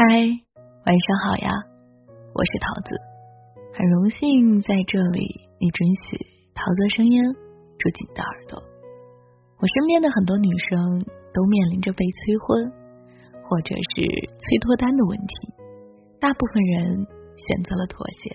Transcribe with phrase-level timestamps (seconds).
[0.00, 1.50] 嗨，晚上好呀，
[2.32, 2.96] 我是桃子，
[3.76, 5.28] 很荣幸在这里
[5.60, 6.16] 你准许
[6.56, 7.20] 桃子声音
[7.76, 8.56] 住进你的耳朵。
[9.60, 12.72] 我身边的很多女生都面临着被催婚
[13.44, 14.00] 或者是
[14.40, 15.52] 催脱单的问题，
[16.18, 17.04] 大部分人
[17.36, 18.34] 选择了妥协。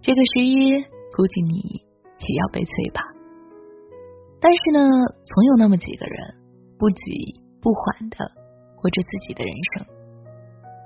[0.00, 0.80] 这个十一，
[1.12, 1.84] 估计你
[2.24, 3.04] 也要被催吧。
[4.40, 4.80] 但是呢，
[5.28, 6.40] 总有那么几个人
[6.78, 8.16] 不急不缓的
[8.80, 9.99] 过着自己的人生。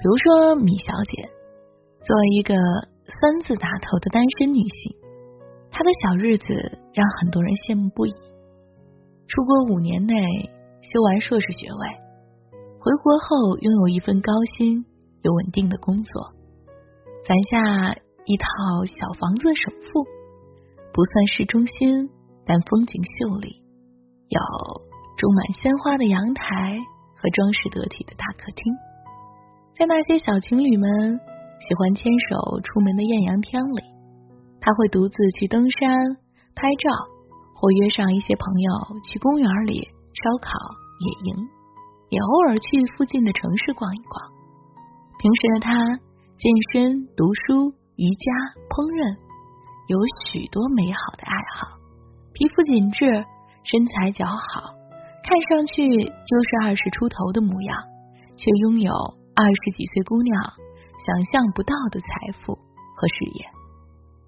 [0.04, 1.30] 比如说，米小姐
[2.04, 2.52] 作为一个
[3.08, 4.94] 三字打头的单身女性，
[5.70, 6.52] 她的小日子
[6.92, 8.12] 让很多人羡慕不已。
[9.26, 10.20] 出国五年内
[10.82, 11.88] 修完硕士学位，
[12.84, 14.84] 回国后拥有一份高薪
[15.22, 16.36] 有稳定的工作，
[17.24, 17.96] 攒下
[18.28, 20.04] 一套小房子的首付，
[20.92, 22.12] 不算市中心，
[22.44, 23.56] 但风景秀丽，
[24.28, 24.38] 有
[25.16, 26.44] 种满鲜花的阳台
[27.16, 28.68] 和装饰得体的大客厅。
[29.76, 31.18] 在那些小情侣们
[31.58, 33.82] 喜欢牵手出门的艳阳天里，
[34.60, 35.90] 他会独自去登山
[36.54, 36.90] 拍照，
[37.56, 38.70] 或约上一些朋友
[39.10, 40.54] 去公园里烧烤
[41.02, 41.48] 野营，
[42.08, 44.30] 也偶尔去附近的城市逛一逛。
[45.18, 45.74] 平时的他
[46.38, 48.30] 健身、读书、瑜伽、
[48.70, 49.18] 烹饪，
[49.90, 49.98] 有
[50.30, 51.74] 许多美好的爱好。
[52.32, 53.26] 皮肤紧致，
[53.66, 54.70] 身材姣好，
[55.26, 57.74] 看上去就是二十出头的模样，
[58.38, 58.92] 却拥有。
[59.36, 60.40] 二十几岁姑娘
[61.04, 63.44] 想象不到的财富和事业，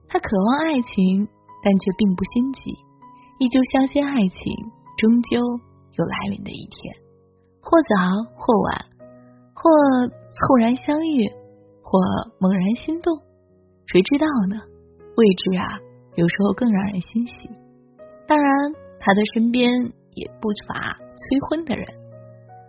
[0.09, 1.29] 她渴望爱情，
[1.63, 2.73] 但却并不心急，
[3.39, 4.41] 依旧相信爱情
[4.99, 5.39] 终究
[5.95, 6.97] 有来临的一天，
[7.63, 7.95] 或早
[8.35, 8.75] 或晚，
[9.55, 9.71] 或
[10.11, 11.31] 猝然相遇，
[11.85, 12.01] 或
[12.41, 13.17] 猛然心动，
[13.87, 14.61] 谁知道呢？
[15.17, 15.79] 未知啊，
[16.17, 17.49] 有时候更让人欣喜。
[18.27, 19.71] 当然，他的身边
[20.15, 21.87] 也不乏催婚的人，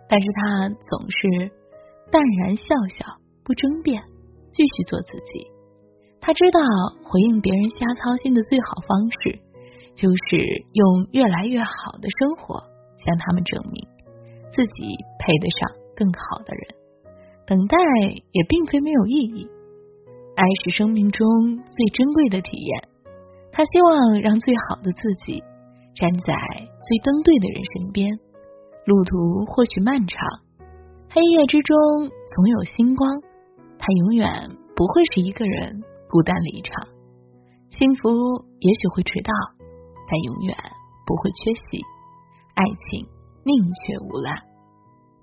[0.08, 1.57] 但是他总是。
[2.10, 2.64] 淡然笑
[2.98, 4.02] 笑，不争辩，
[4.52, 5.46] 继续做自己。
[6.20, 6.60] 他知道
[7.04, 9.38] 回应别人瞎操心的最好方式，
[9.94, 12.60] 就是用越来越好的生活
[12.98, 13.86] 向他们证明
[14.52, 16.62] 自己配得上更好的人。
[17.46, 17.76] 等待
[18.32, 19.48] 也并非没有意义，
[20.36, 21.26] 爱是生命中
[21.56, 22.88] 最珍贵的体验。
[23.52, 25.42] 他希望让最好的自己
[25.94, 28.18] 站在最登对的人身边，
[28.84, 30.18] 路途或许漫长。
[31.10, 31.76] 黑夜之中
[32.08, 33.08] 总有星光，
[33.78, 34.28] 他永远
[34.76, 36.86] 不会是一个人孤单离场。
[37.70, 38.10] 幸福
[38.60, 39.32] 也许会迟到，
[40.06, 40.54] 但永远
[41.06, 41.80] 不会缺席。
[42.54, 43.08] 爱情
[43.42, 44.36] 宁缺毋滥。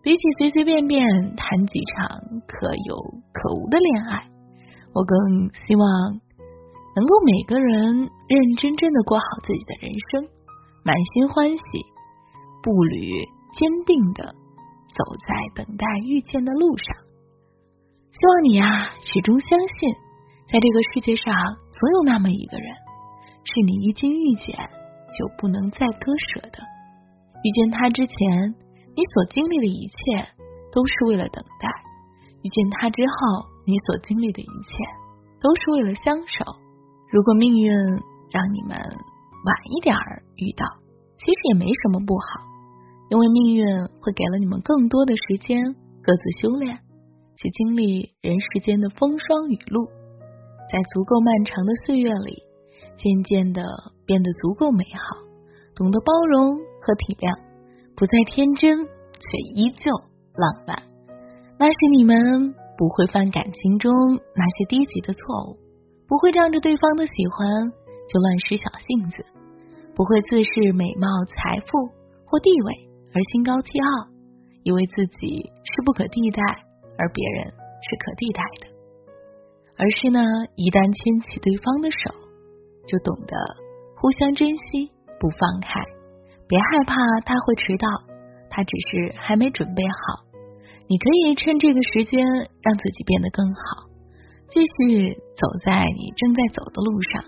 [0.02, 1.02] 比起随随便便
[1.36, 2.96] 谈几场可有
[3.32, 4.30] 可无的恋爱，
[4.94, 5.86] 我更希望
[6.96, 7.94] 能够每个人
[8.28, 10.30] 认认真真的过好自己的人生，
[10.84, 11.62] 满心欢喜，
[12.64, 13.12] 步履
[13.54, 14.36] 坚定的。
[14.96, 16.88] 走在等待遇见的路上，
[18.16, 19.94] 希望你呀始终相信，
[20.48, 21.36] 在这个世界上
[21.70, 22.68] 总有那么一个人，
[23.44, 24.56] 是你一经遇见
[25.12, 26.64] 就不能再割舍的。
[27.44, 28.16] 遇见他之前，
[28.96, 30.26] 你所经历的一切
[30.72, 31.68] 都是为了等待；
[32.42, 34.74] 遇见他之后，你所经历的一切
[35.42, 36.56] 都是为了相守。
[37.12, 37.70] 如果命运
[38.32, 39.94] 让你们晚一点
[40.38, 40.66] 遇到，
[41.18, 42.55] 其实也没什么不好。
[43.10, 43.66] 因为命运
[44.02, 45.62] 会给了你们更多的时间，
[46.02, 46.80] 各自修炼，
[47.38, 49.86] 去经历人世间的风霜雨露，
[50.72, 52.42] 在足够漫长的岁月里，
[52.98, 53.62] 渐渐的
[54.06, 55.22] 变得足够美好，
[55.76, 57.38] 懂得包容和体谅，
[57.96, 59.92] 不再天真，却依旧
[60.34, 60.82] 浪漫。
[61.60, 62.18] 那是你们
[62.76, 63.94] 不会犯感情中
[64.36, 65.58] 那些低级的错误，
[66.08, 67.72] 不会仗着对方的喜欢
[68.10, 69.24] 就乱使小性子，
[69.94, 71.94] 不会自视美貌、财富
[72.26, 72.90] 或地位。
[73.16, 73.88] 而心高气傲，
[74.64, 76.44] 以为自己是不可替代，
[77.00, 78.68] 而别人是可替代的。
[79.80, 80.20] 而是呢，
[80.60, 82.12] 一旦牵起对方的手，
[82.84, 83.32] 就懂得
[83.96, 85.80] 互相珍惜，不放开。
[86.44, 87.88] 别害怕他会迟到，
[88.52, 90.28] 他只是还没准备好。
[90.92, 93.88] 你可以趁这个时间让自己变得更好，
[94.52, 97.24] 继续走在你正在走的路上，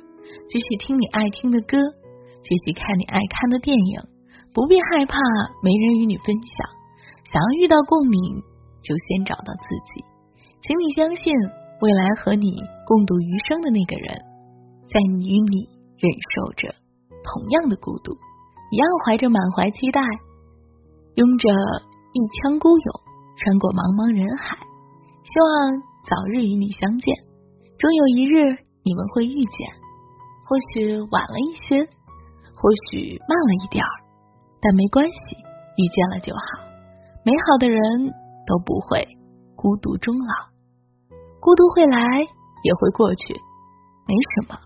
[0.52, 1.80] 继续听你爱听的歌，
[2.44, 4.17] 继续看你爱看的电影。
[4.54, 5.18] 不必害怕
[5.62, 6.68] 没人与你分享，
[7.32, 8.42] 想要遇到共鸣，
[8.82, 10.04] 就先找到自己。
[10.62, 11.34] 请你相信，
[11.82, 12.52] 未来和你
[12.86, 14.18] 共度余生的那个人，
[14.90, 16.74] 在与你忍受着
[17.24, 18.18] 同样的孤独，
[18.72, 20.02] 一样怀着满怀期待，
[21.16, 21.48] 拥着
[22.14, 22.86] 一腔孤勇，
[23.38, 24.58] 穿过茫茫人海，
[25.24, 25.78] 希望
[26.10, 27.14] 早日与你相见。
[27.78, 29.70] 终有一日，你们会遇见，
[30.50, 31.86] 或许晚了一些，
[32.56, 34.07] 或许慢了一点儿。
[34.62, 36.68] 但没关系，遇见了就好。
[37.24, 37.80] 美好的人
[38.46, 39.06] 都不会
[39.56, 40.50] 孤独终老。
[41.40, 42.00] 孤独会来，
[42.64, 43.34] 也会过去，
[44.08, 44.60] 没什么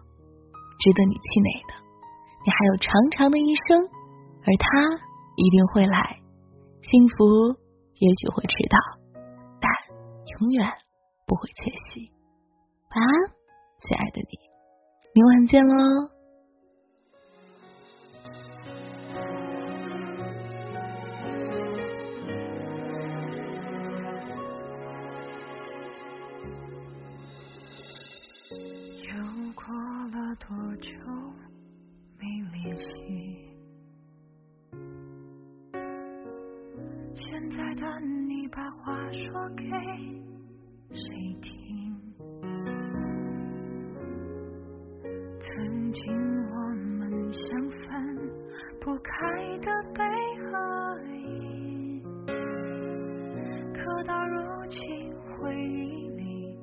[0.80, 1.74] 值得你气馁的。
[2.44, 3.86] 你还有长长的一生，
[4.42, 4.98] 而他
[5.36, 6.18] 一定会来。
[6.82, 7.56] 幸福
[8.00, 8.78] 也许会迟到，
[9.60, 9.70] 但
[10.40, 10.68] 永远
[11.28, 12.12] 不会缺席。
[12.96, 13.12] 晚安，
[13.82, 14.40] 亲爱的你，
[15.14, 16.21] 明晚见喽。
[37.28, 39.64] 现在的你把话说给
[40.90, 41.06] 谁
[41.40, 41.50] 听？
[45.40, 46.02] 曾经
[46.50, 46.56] 我
[46.98, 47.88] 们像分
[48.80, 49.10] 不开
[49.60, 50.04] 的悲
[50.42, 52.04] 和喜，
[53.72, 54.42] 可到如
[54.72, 54.80] 今
[55.38, 56.58] 回忆里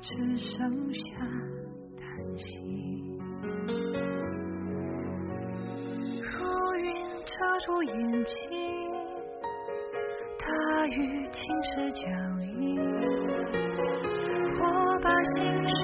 [0.00, 1.00] 只剩下
[1.96, 2.04] 叹
[2.38, 2.42] 息。
[6.32, 6.84] 如云
[7.24, 7.94] 遮住眼
[8.24, 8.85] 睛。
[10.86, 11.02] 大雨
[11.32, 12.00] 侵蚀脚
[12.60, 12.78] 印，
[14.60, 14.62] 我
[15.02, 15.42] 把心
[15.74, 15.82] 事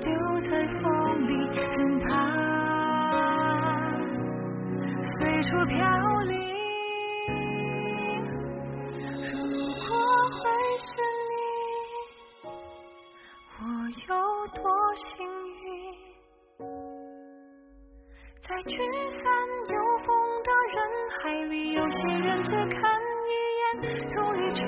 [0.00, 0.06] 丢
[0.48, 0.80] 在风
[1.26, 2.06] 里，任它
[5.02, 5.74] 随处飘
[6.20, 6.38] 零。
[9.32, 9.34] 如
[9.82, 9.90] 果
[10.30, 10.38] 会
[10.78, 10.86] 是
[11.26, 11.34] 你，
[13.58, 13.60] 我
[14.06, 14.10] 有
[14.54, 14.62] 多
[14.94, 15.26] 幸
[15.64, 15.66] 运？
[18.48, 18.70] 在聚
[19.10, 19.20] 散
[19.66, 19.74] 有
[20.06, 20.08] 风
[20.44, 20.78] 的人
[21.10, 21.18] 海
[21.50, 23.01] 里，有些人只看。
[24.08, 24.62] 终于确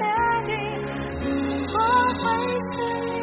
[0.45, 0.53] 定，
[1.21, 1.29] 如
[1.67, 1.79] 果
[2.19, 2.23] 会
[2.67, 3.14] 是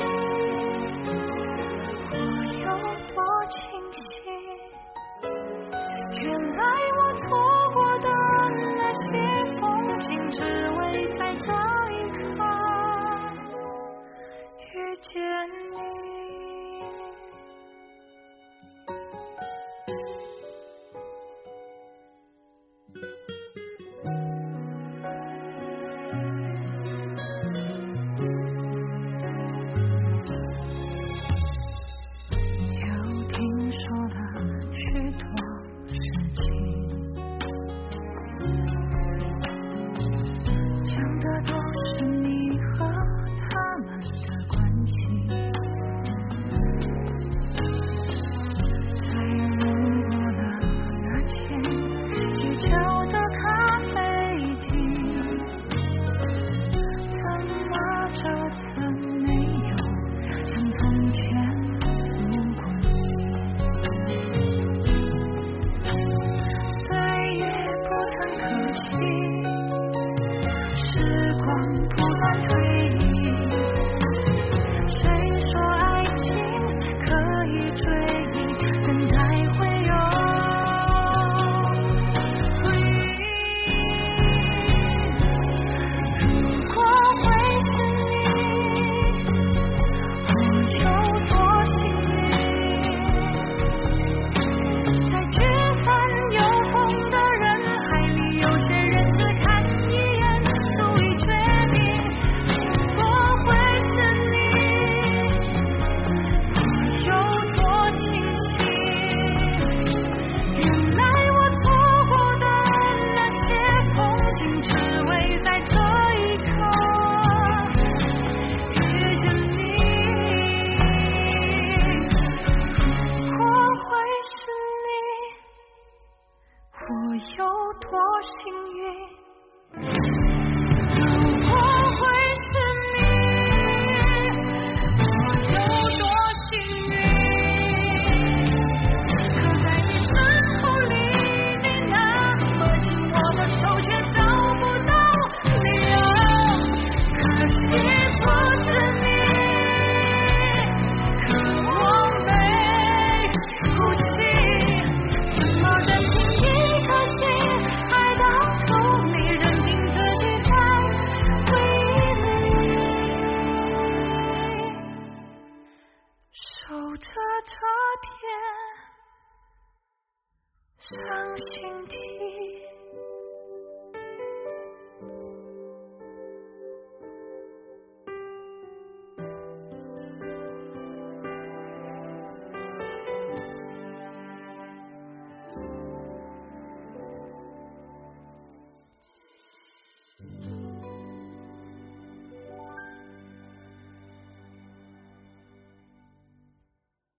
[170.91, 172.30] 伤心地。